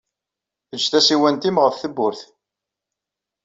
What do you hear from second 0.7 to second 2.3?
Ejj tasiwant-nnem ɣef tewwurt.